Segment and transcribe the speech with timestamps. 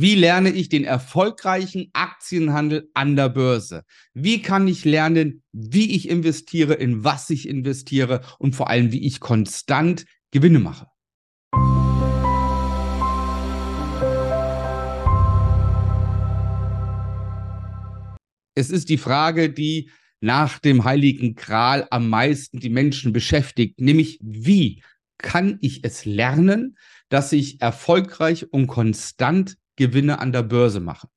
[0.00, 3.82] Wie lerne ich den erfolgreichen Aktienhandel an der Börse?
[4.14, 9.04] Wie kann ich lernen, wie ich investiere, in was ich investiere und vor allem, wie
[9.04, 10.86] ich konstant Gewinne mache?
[18.54, 19.90] Es ist die Frage, die
[20.20, 24.80] nach dem heiligen Gral am meisten die Menschen beschäftigt, nämlich wie
[25.18, 26.76] kann ich es lernen,
[27.08, 31.08] dass ich erfolgreich und konstant Gewinne an der Börse mache?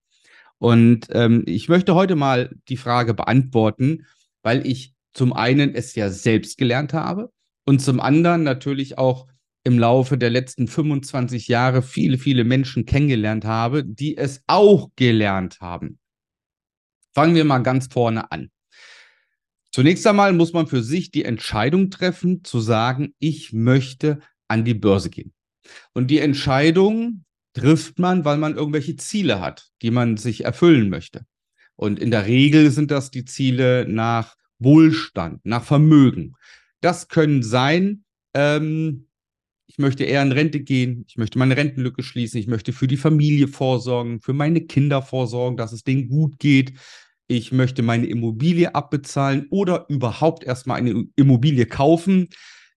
[0.59, 4.05] Und ähm, ich möchte heute mal die Frage beantworten,
[4.43, 7.31] weil ich zum einen es ja selbst gelernt habe
[7.65, 9.27] und zum anderen natürlich auch
[9.63, 15.59] im Laufe der letzten 25 Jahre viele, viele Menschen kennengelernt habe, die es auch gelernt
[15.61, 15.99] haben.
[17.13, 18.51] Fangen wir mal ganz vorne an.
[19.71, 24.73] Zunächst einmal muss man für sich die Entscheidung treffen, zu sagen, ich möchte an die
[24.73, 25.33] Börse gehen.
[25.93, 31.25] Und die Entscheidung trifft man, weil man irgendwelche Ziele hat, die man sich erfüllen möchte.
[31.75, 36.35] Und in der Regel sind das die Ziele nach Wohlstand, nach Vermögen.
[36.81, 39.07] Das können sein, ähm,
[39.67, 42.97] ich möchte eher in Rente gehen, ich möchte meine Rentenlücke schließen, ich möchte für die
[42.97, 46.73] Familie vorsorgen, für meine Kinder vorsorgen, dass es denen gut geht,
[47.27, 52.27] ich möchte meine Immobilie abbezahlen oder überhaupt erstmal eine Immobilie kaufen.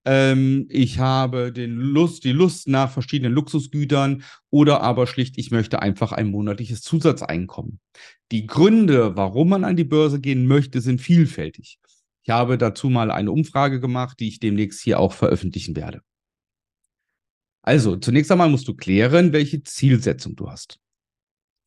[0.05, 5.81] Ähm, ich habe den Lust, die Lust nach verschiedenen Luxusgütern oder aber schlicht, ich möchte
[5.81, 7.81] einfach ein monatliches Zusatzeinkommen.
[8.31, 11.79] Die Gründe, warum man an die Börse gehen möchte, sind vielfältig.
[12.23, 16.01] Ich habe dazu mal eine Umfrage gemacht, die ich demnächst hier auch veröffentlichen werde.
[17.63, 20.79] Also, zunächst einmal musst du klären, welche Zielsetzung du hast.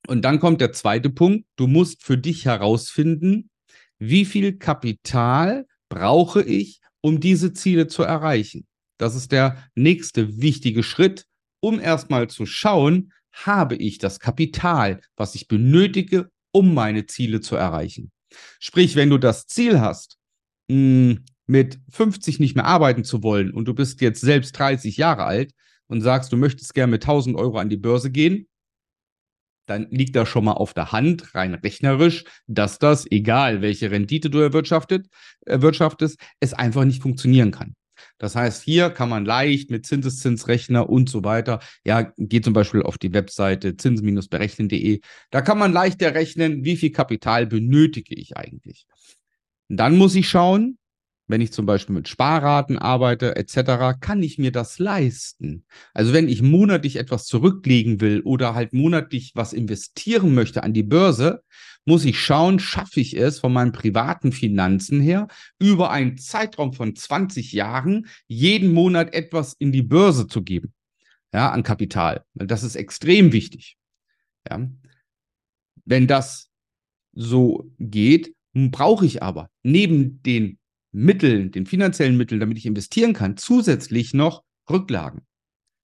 [0.07, 1.45] Und dann kommt der zweite Punkt.
[1.55, 3.49] Du musst für dich herausfinden,
[3.97, 8.67] wie viel Kapital brauche ich, um diese Ziele zu erreichen.
[8.97, 11.25] Das ist der nächste wichtige Schritt,
[11.61, 17.55] um erstmal zu schauen, habe ich das Kapital, was ich benötige, um meine Ziele zu
[17.55, 18.11] erreichen.
[18.59, 20.17] Sprich, wenn du das Ziel hast,
[20.69, 25.24] hm, mit 50 nicht mehr arbeiten zu wollen und du bist jetzt selbst 30 Jahre
[25.24, 25.53] alt
[25.88, 28.47] und sagst, du möchtest gerne mit 1000 Euro an die Börse gehen,
[29.67, 34.29] dann liegt da schon mal auf der Hand, rein rechnerisch, dass das, egal welche Rendite
[34.29, 35.07] du erwirtschaftet,
[35.45, 37.75] erwirtschaftest, es einfach nicht funktionieren kann.
[38.17, 42.81] Das heißt, hier kann man leicht mit Zinseszinsrechner und so weiter, ja, geht zum Beispiel
[42.81, 45.01] auf die Webseite zinsen-berechnen.de,
[45.31, 48.85] da kann man leicht errechnen, wie viel Kapital benötige ich eigentlich.
[49.69, 50.77] Dann muss ich schauen,
[51.27, 55.65] wenn ich zum Beispiel mit Sparraten arbeite etc., kann ich mir das leisten.
[55.93, 60.83] Also wenn ich monatlich etwas zurücklegen will oder halt monatlich was investieren möchte an die
[60.83, 61.43] Börse,
[61.85, 65.27] muss ich schauen, schaffe ich es von meinen privaten Finanzen her,
[65.59, 70.73] über einen Zeitraum von 20 Jahren jeden Monat etwas in die Börse zu geben,
[71.33, 72.23] ja, an Kapital.
[72.33, 73.77] Das ist extrem wichtig.
[74.49, 74.69] Ja.
[75.85, 76.49] Wenn das
[77.13, 80.59] so geht, brauche ich aber neben den
[80.92, 85.22] Mitteln, den finanziellen Mitteln, damit ich investieren kann, zusätzlich noch Rücklagen.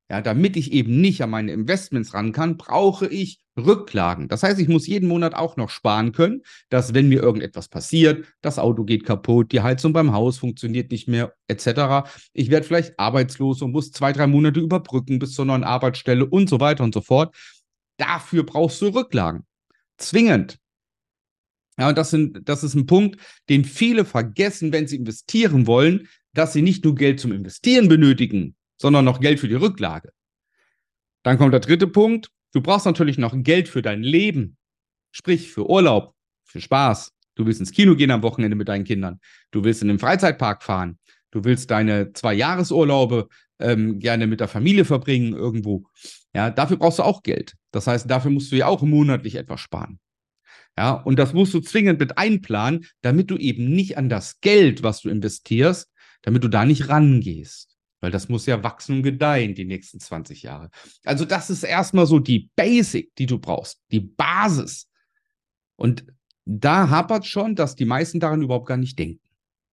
[0.09, 4.27] Ja, damit ich eben nicht an meine Investments ran kann, brauche ich Rücklagen.
[4.27, 8.25] Das heißt, ich muss jeden Monat auch noch sparen können, dass wenn mir irgendetwas passiert,
[8.41, 12.09] das Auto geht kaputt, die Heizung beim Haus funktioniert nicht mehr, etc.
[12.33, 16.49] Ich werde vielleicht arbeitslos und muss zwei, drei Monate überbrücken bis zur neuen Arbeitsstelle und
[16.49, 17.35] so weiter und so fort.
[17.97, 19.45] Dafür brauchst du Rücklagen.
[19.97, 20.59] Zwingend.
[21.77, 23.19] Ja, und das, sind, das ist ein Punkt,
[23.49, 28.55] den viele vergessen, wenn sie investieren wollen, dass sie nicht nur Geld zum Investieren benötigen,
[28.77, 30.11] sondern noch Geld für die Rücklage.
[31.23, 32.29] Dann kommt der dritte Punkt.
[32.51, 34.57] Du brauchst natürlich noch Geld für dein Leben.
[35.11, 37.11] Sprich, für Urlaub, für Spaß.
[37.35, 39.19] Du willst ins Kino gehen am Wochenende mit deinen Kindern.
[39.51, 40.99] Du willst in den Freizeitpark fahren.
[41.31, 43.27] Du willst deine zwei Jahresurlaube
[43.59, 45.85] ähm, gerne mit der Familie verbringen irgendwo.
[46.35, 47.55] Ja, dafür brauchst du auch Geld.
[47.71, 49.99] Das heißt, dafür musst du ja auch monatlich etwas sparen.
[50.77, 54.81] Ja, und das musst du zwingend mit einplanen, damit du eben nicht an das Geld,
[54.81, 55.91] was du investierst,
[56.23, 57.77] damit du da nicht rangehst.
[58.01, 60.69] Weil das muss ja wachsen und gedeihen die nächsten 20 Jahre.
[61.05, 64.89] Also, das ist erstmal so die Basic, die du brauchst, die Basis.
[65.75, 66.05] Und
[66.45, 69.21] da hapert schon, dass die meisten daran überhaupt gar nicht denken,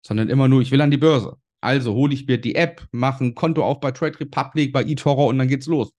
[0.06, 1.38] sondern immer nur, ich will an die Börse.
[1.62, 5.28] Also hole ich mir die App, mache ein Konto auf bei Trade Republic, bei eToro
[5.28, 5.92] und dann geht's los.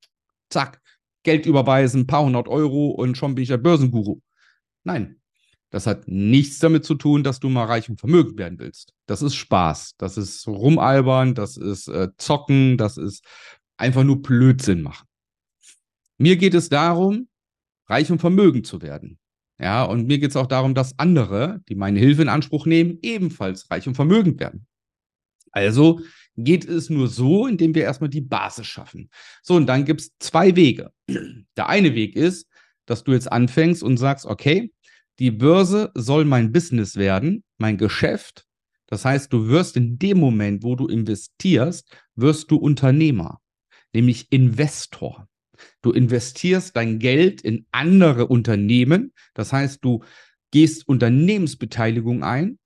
[0.50, 0.80] Zack,
[1.22, 4.20] Geld überweisen, ein paar hundert Euro und schon bin ich der Börsenguru.
[4.84, 5.16] Nein.
[5.70, 8.92] Das hat nichts damit zu tun, dass du mal reich und vermögend werden willst.
[9.06, 9.94] Das ist Spaß.
[9.98, 13.24] Das ist rumalbern, das ist äh, zocken, das ist
[13.76, 15.06] einfach nur Blödsinn machen.
[16.18, 17.28] Mir geht es darum,
[17.86, 19.18] reich und vermögend zu werden.
[19.60, 22.98] Ja, und mir geht es auch darum, dass andere, die meine Hilfe in Anspruch nehmen,
[23.02, 24.66] ebenfalls reich und vermögend werden.
[25.52, 26.00] Also
[26.36, 29.10] geht es nur so, indem wir erstmal die Basis schaffen.
[29.42, 30.92] So, und dann gibt es zwei Wege.
[31.56, 32.48] Der eine Weg ist,
[32.90, 34.72] dass du jetzt anfängst und sagst, okay,
[35.20, 38.46] die Börse soll mein Business werden, mein Geschäft.
[38.86, 43.40] Das heißt, du wirst in dem Moment, wo du investierst, wirst du Unternehmer,
[43.94, 45.28] nämlich Investor.
[45.82, 49.12] Du investierst dein Geld in andere Unternehmen.
[49.34, 50.02] Das heißt, du
[50.50, 52.58] gehst Unternehmensbeteiligung ein,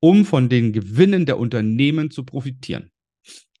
[0.00, 2.92] um von den Gewinnen der Unternehmen zu profitieren.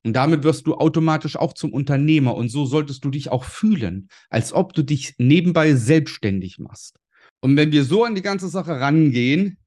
[0.04, 2.34] Und damit wirst du automatisch auch zum Unternehmer.
[2.34, 6.98] Und so solltest du dich auch fühlen, als ob du dich nebenbei selbstständig machst.
[7.40, 9.58] Und wenn wir so an die ganze Sache rangehen,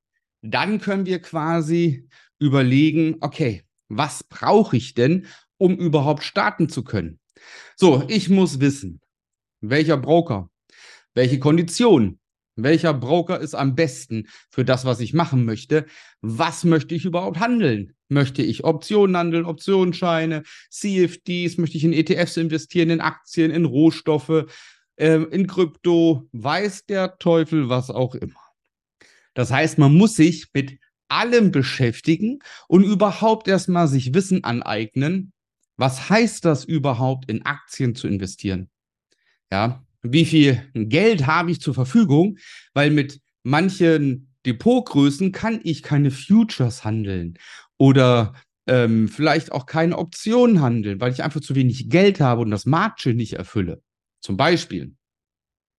[0.41, 2.07] dann können wir quasi
[2.39, 5.27] überlegen, okay, was brauche ich denn,
[5.57, 7.19] um überhaupt starten zu können?
[7.75, 9.01] So, ich muss wissen,
[9.61, 10.49] welcher Broker,
[11.13, 12.19] welche Konditionen,
[12.55, 15.85] welcher Broker ist am besten für das, was ich machen möchte?
[16.21, 17.94] Was möchte ich überhaupt handeln?
[18.07, 21.57] Möchte ich Optionen handeln, Optionsscheine, CFDs?
[21.57, 24.45] Möchte ich in ETFs investieren, in Aktien, in Rohstoffe,
[24.97, 26.27] äh, in Krypto?
[26.31, 28.39] Weiß der Teufel was auch immer.
[29.33, 35.33] Das heißt, man muss sich mit allem beschäftigen und überhaupt erstmal sich Wissen aneignen.
[35.77, 38.69] Was heißt das überhaupt, in Aktien zu investieren?
[39.51, 42.37] Ja, wie viel Geld habe ich zur Verfügung,
[42.73, 47.37] weil mit manchen Depotgrößen kann ich keine Futures handeln
[47.77, 48.33] oder
[48.67, 52.65] ähm, vielleicht auch keine Optionen handeln, weil ich einfach zu wenig Geld habe und das
[52.65, 53.81] Margin nicht erfülle.
[54.21, 54.95] Zum Beispiel.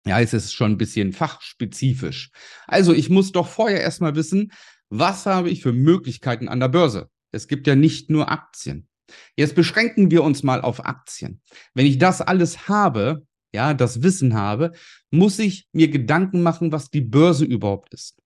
[0.08, 2.30] Ja, es ist schon ein bisschen fachspezifisch.
[2.68, 4.52] Also ich muss doch vorher erstmal wissen,
[4.90, 7.10] was habe ich für Möglichkeiten an der Börse?
[7.32, 8.88] Es gibt ja nicht nur Aktien.
[9.36, 11.42] Jetzt beschränken wir uns mal auf Aktien.
[11.74, 14.74] Wenn ich das alles habe, ja, das Wissen habe,
[15.12, 18.22] muss ich mir Gedanken machen, was die Börse überhaupt ist.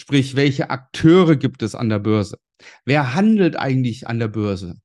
[0.00, 2.38] Sprich, welche Akteure gibt es an der Börse?
[2.84, 4.76] Wer handelt eigentlich an der Börse?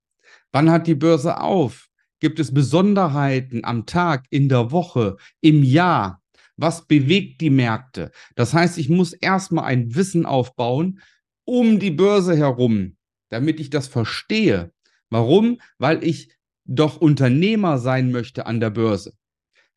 [0.51, 1.89] Wann hat die Börse auf?
[2.19, 6.19] Gibt es Besonderheiten am Tag, in der Woche, im Jahr?
[6.57, 8.09] Was bewegt die Märkte?
[8.33, 10.99] Das heißt, ich muss erstmal ein Wissen aufbauen
[11.45, 12.97] um die Börse herum,
[13.29, 14.73] damit ich das verstehe.
[15.11, 15.61] Warum?
[15.77, 19.13] Weil ich doch Unternehmer sein möchte an der Börse.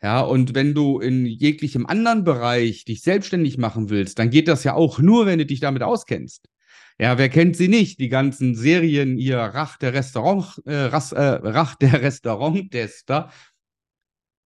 [0.02, 4.62] Ja, und wenn du in jeglichem anderen Bereich dich selbstständig machen willst, dann geht das
[4.64, 6.48] ja auch nur, wenn du dich damit auskennst.
[6.98, 8.00] Ja, wer kennt sie nicht?
[8.00, 13.31] Die ganzen Serien hier, Rach der Restaurant, äh, Ras, äh, Rach der Restauranttester.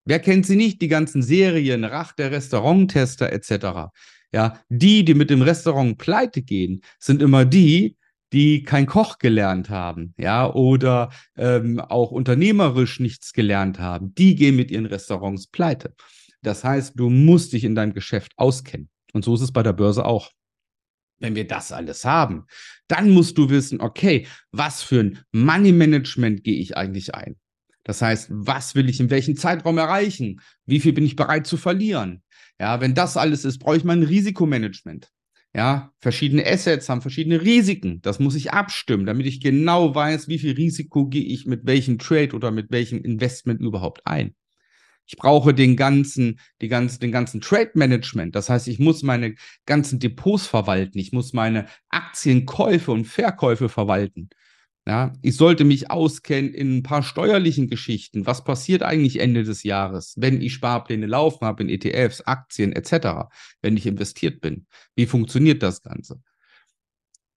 [0.04, 0.82] Wer kennt sie nicht?
[0.82, 3.92] Die ganzen Serien, Rach der Restauranttester etc.
[4.32, 7.96] Ja, die, die mit dem Restaurant pleite gehen, sind immer die,
[8.32, 14.56] die kein Koch gelernt haben, ja, oder ähm, auch unternehmerisch nichts gelernt haben, die gehen
[14.56, 15.94] mit ihren Restaurants pleite.
[16.42, 18.88] Das heißt, du musst dich in deinem Geschäft auskennen.
[19.12, 20.30] Und so ist es bei der Börse auch.
[21.18, 22.46] Wenn wir das alles haben,
[22.88, 27.36] dann musst du wissen, okay, was für ein Money Management gehe ich eigentlich ein?
[27.84, 30.40] Das heißt, was will ich in welchem Zeitraum erreichen?
[30.64, 32.22] Wie viel bin ich bereit zu verlieren?
[32.58, 35.10] Ja, wenn das alles ist, brauche ich mal ein Risikomanagement.
[35.52, 38.00] Ja, verschiedene Assets haben verschiedene Risiken.
[38.02, 41.98] Das muss ich abstimmen, damit ich genau weiß, wie viel Risiko gehe ich mit welchem
[41.98, 44.34] Trade oder mit welchem Investment überhaupt ein.
[45.06, 48.36] Ich brauche den ganzen, die ganzen, den ganzen Trade Management.
[48.36, 49.34] Das heißt, ich muss meine
[49.66, 51.00] ganzen Depots verwalten.
[51.00, 54.30] Ich muss meine Aktienkäufe und Verkäufe verwalten.
[54.86, 58.26] Ja, ich sollte mich auskennen in ein paar steuerlichen Geschichten.
[58.26, 63.28] Was passiert eigentlich Ende des Jahres, wenn ich Sparpläne laufen habe in ETFs, Aktien etc.,
[63.60, 64.66] wenn ich investiert bin?
[64.96, 66.22] Wie funktioniert das Ganze?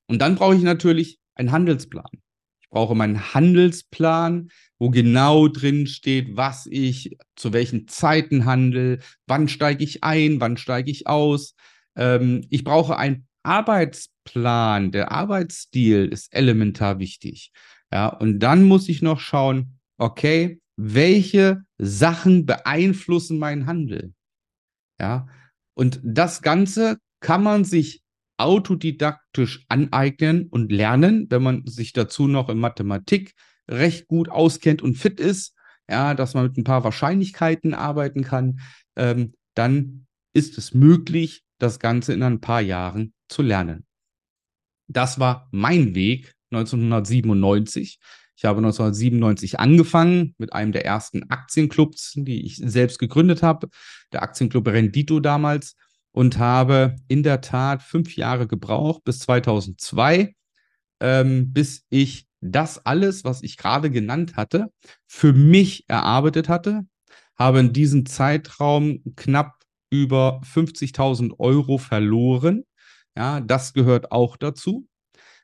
[0.07, 2.09] Und dann brauche ich natürlich einen Handelsplan.
[2.61, 9.47] Ich brauche meinen Handelsplan, wo genau drin steht, was ich zu welchen Zeiten handle, wann
[9.47, 11.55] steige ich ein, wann steige ich aus.
[11.95, 14.12] Ähm, ich brauche ein Arbeitsplan,
[14.91, 17.51] der Arbeitsstil ist elementar wichtig.
[17.91, 24.13] Ja, und dann muss ich noch schauen, okay, welche Sachen beeinflussen meinen Handel?
[24.99, 25.27] Ja,
[25.75, 28.01] und das Ganze kann man sich
[28.37, 33.33] autodidaktisch aneignen und lernen, wenn man sich dazu noch in Mathematik
[33.69, 35.55] recht gut auskennt und fit ist,
[35.89, 38.59] ja, dass man mit ein paar Wahrscheinlichkeiten arbeiten kann,
[38.95, 43.85] ähm, dann ist es möglich, das Ganze in ein paar Jahren zu lernen.
[44.87, 47.99] Das war mein Weg 1997.
[48.35, 53.69] Ich habe 1997 angefangen mit einem der ersten Aktienclubs, die ich selbst gegründet habe,
[54.11, 55.75] der Aktienclub Rendito damals,
[56.11, 60.35] und habe in der Tat fünf Jahre gebraucht bis 2002,
[60.99, 64.71] ähm, bis ich das alles, was ich gerade genannt hatte,
[65.07, 66.85] für mich erarbeitet hatte,
[67.35, 72.63] habe in diesem Zeitraum knapp über 50.000 Euro verloren
[73.17, 74.87] ja, das gehört auch dazu.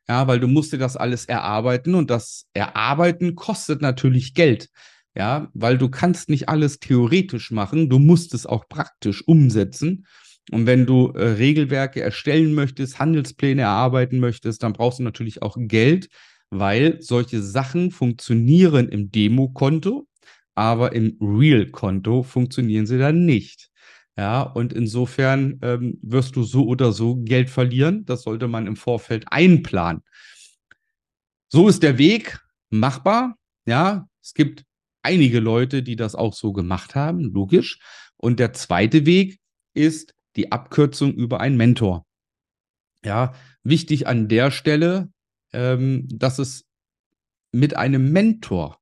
[0.08, 4.70] Ja, weil du musst dir das alles erarbeiten und das Erarbeiten kostet natürlich Geld.
[5.16, 10.06] Ja, weil du kannst nicht alles theoretisch machen, du musst es auch praktisch umsetzen.
[10.52, 15.58] Und wenn du äh, Regelwerke erstellen möchtest, Handelspläne erarbeiten möchtest, dann brauchst du natürlich auch
[15.60, 16.10] Geld,
[16.50, 20.08] weil solche Sachen funktionieren im Demokonto,
[20.56, 23.69] aber im Real-Konto funktionieren sie dann nicht.
[24.20, 28.06] Ja, und insofern ähm, wirst du so oder so Geld verlieren.
[28.06, 30.04] Das sollte man im Vorfeld einplanen.
[31.48, 32.38] So ist der Weg
[32.70, 33.38] machbar.
[33.66, 34.66] Ja, es gibt
[35.04, 37.80] einige Leute, die das auch so gemacht haben, logisch.
[38.18, 39.40] Und der zweite Weg
[39.74, 42.06] ist die Abkürzung über einen Mentor.
[43.06, 43.34] Ja,
[43.64, 45.14] wichtig an der Stelle,
[45.54, 46.66] ähm, dass es
[47.54, 48.79] mit einem Mentor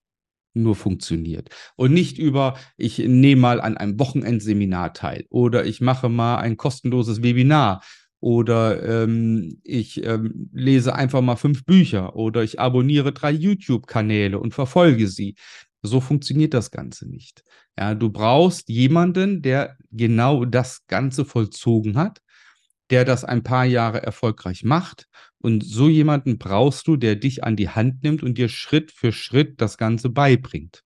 [0.64, 6.10] nur funktioniert und nicht über, ich nehme mal an einem Wochenendseminar teil oder ich mache
[6.10, 7.82] mal ein kostenloses Webinar
[8.20, 14.54] oder ähm, ich ähm, lese einfach mal fünf Bücher oder ich abonniere drei YouTube-Kanäle und
[14.54, 15.36] verfolge sie.
[15.84, 17.44] So funktioniert das Ganze nicht.
[17.78, 22.22] Ja, du brauchst jemanden, der genau das Ganze vollzogen hat,
[22.90, 25.08] der das ein paar Jahre erfolgreich macht.
[25.40, 29.12] Und so jemanden brauchst du, der dich an die Hand nimmt und dir Schritt für
[29.12, 30.84] Schritt das Ganze beibringt.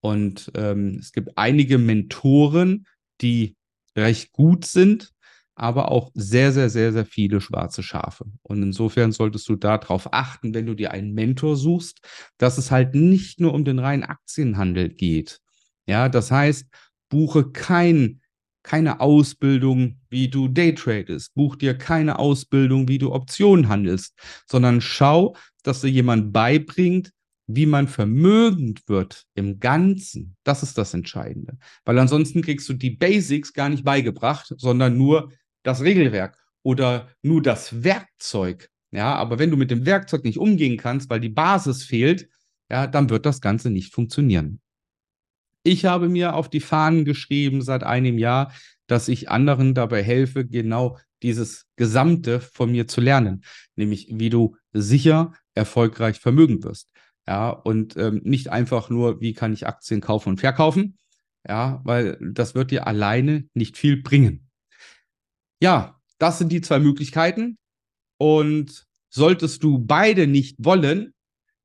[0.00, 2.86] Und ähm, es gibt einige Mentoren,
[3.20, 3.56] die
[3.96, 5.12] recht gut sind,
[5.54, 8.26] aber auch sehr, sehr, sehr, sehr viele schwarze Schafe.
[8.42, 12.00] Und insofern solltest du darauf achten, wenn du dir einen Mentor suchst,
[12.38, 15.40] dass es halt nicht nur um den reinen Aktienhandel geht.
[15.86, 16.66] Ja, das heißt,
[17.08, 18.20] buche kein,
[18.64, 25.36] keine Ausbildung, wie du Daytradest, buch dir keine Ausbildung, wie du Optionen handelst, sondern schau,
[25.62, 27.12] dass dir jemand beibringt,
[27.46, 30.34] wie man vermögend wird im Ganzen.
[30.44, 31.58] Das ist das Entscheidende.
[31.84, 35.30] Weil ansonsten kriegst du die Basics gar nicht beigebracht, sondern nur
[35.62, 38.70] das Regelwerk oder nur das Werkzeug.
[38.90, 42.28] Ja, aber wenn du mit dem Werkzeug nicht umgehen kannst, weil die Basis fehlt,
[42.70, 44.60] ja, dann wird das Ganze nicht funktionieren.
[45.64, 48.52] Ich habe mir auf die Fahnen geschrieben seit einem Jahr,
[48.86, 53.44] dass ich anderen dabei helfe, genau dieses Gesamte von mir zu lernen,
[53.74, 56.90] nämlich wie du sicher erfolgreich vermögen wirst.
[57.26, 60.98] Ja, und ähm, nicht einfach nur, wie kann ich Aktien kaufen und verkaufen,
[61.48, 64.50] ja, weil das wird dir alleine nicht viel bringen.
[65.62, 67.56] Ja, das sind die zwei Möglichkeiten.
[68.18, 71.14] Und solltest du beide nicht wollen,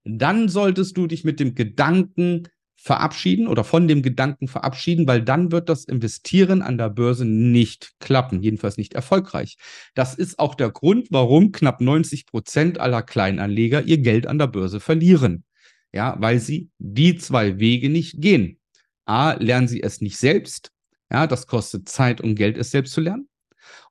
[0.05, 2.47] dann solltest du dich mit dem Gedanken
[2.81, 7.91] verabschieden oder von dem Gedanken verabschieden, weil dann wird das Investieren an der Börse nicht
[7.99, 9.57] klappen, jedenfalls nicht erfolgreich.
[9.95, 14.47] Das ist auch der Grund, warum knapp 90 Prozent aller Kleinanleger ihr Geld an der
[14.47, 15.43] Börse verlieren.
[15.91, 18.59] Ja, weil sie die zwei Wege nicht gehen.
[19.05, 20.71] A, lernen sie es nicht selbst.
[21.11, 23.27] Ja, das kostet Zeit und Geld, es selbst zu lernen.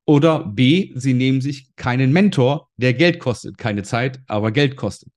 [0.06, 5.12] Oder B, sie nehmen sich keinen Mentor, der Geld kostet, keine Zeit, aber Geld kostet.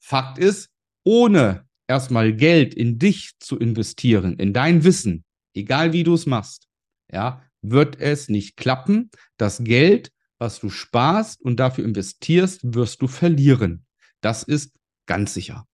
[0.00, 0.70] Fakt ist,
[1.04, 6.66] ohne erstmal Geld in dich zu investieren, in dein Wissen, egal wie du es machst,
[7.12, 9.10] ja, wird es nicht klappen.
[9.36, 13.84] Das Geld, was du sparst und dafür investierst, wirst du verlieren.
[14.22, 14.74] Das ist
[15.06, 15.66] ganz sicher.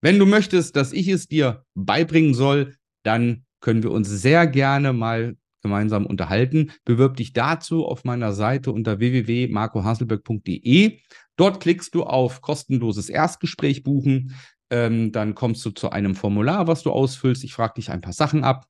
[0.00, 4.94] Wenn du möchtest, dass ich es dir beibringen soll, dann können wir uns sehr gerne
[4.94, 6.72] mal gemeinsam unterhalten.
[6.86, 11.00] Bewirb dich dazu auf meiner Seite unter www.marcohaselberg.de.
[11.36, 14.34] Dort klickst du auf kostenloses Erstgespräch buchen.
[14.72, 17.44] Ähm, dann kommst du zu einem Formular, was du ausfüllst.
[17.44, 18.66] Ich frage dich ein paar Sachen ab.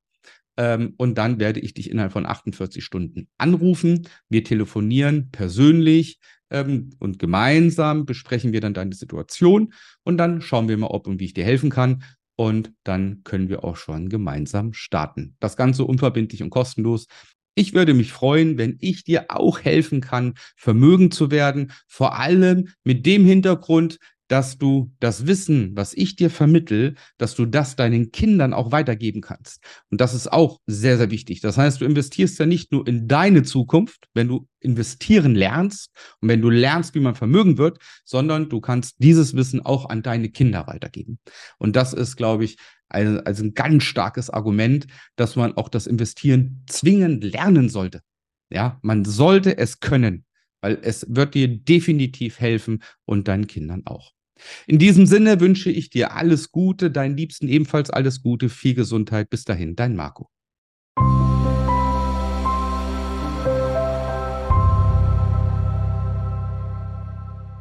[0.57, 4.09] Ähm, und dann werde ich dich innerhalb von 48 Stunden anrufen.
[4.29, 6.19] Wir telefonieren persönlich
[6.51, 11.21] ähm, und gemeinsam besprechen wir dann deine Situation und dann schauen wir mal, ob und
[11.21, 12.03] wie ich dir helfen kann
[12.37, 15.37] und dann können wir auch schon gemeinsam starten.
[15.41, 17.07] Das Ganze unverbindlich und kostenlos.
[17.55, 22.69] Ich würde mich freuen, wenn ich dir auch helfen kann, Vermögen zu werden, vor allem
[22.83, 23.99] mit dem Hintergrund,
[24.29, 29.21] dass du das Wissen, was ich dir vermittel, dass du das deinen Kindern auch weitergeben
[29.21, 29.63] kannst.
[29.91, 31.41] Und das ist auch sehr, sehr wichtig.
[31.41, 36.29] Das heißt, du investierst ja nicht nur in deine Zukunft, wenn du investieren lernst und
[36.29, 40.31] wenn du lernst, wie man Vermögen wird, sondern du kannst dieses Wissen auch an deine
[40.31, 41.19] Kinder weitergeben.
[41.59, 42.57] Und das ist, glaube ich,
[42.89, 44.87] ein, also ein ganz starkes Argument,
[45.17, 48.03] dass man auch das Investieren zwingend lernen sollte.
[48.51, 50.25] Ja, man sollte es können,
[50.63, 54.13] weil es wird dir definitiv helfen und deinen Kindern auch.
[54.67, 59.31] In diesem Sinne wünsche ich dir alles Gute, deinen Liebsten ebenfalls alles Gute, viel Gesundheit.
[59.31, 60.31] Bis dahin, dein Marco.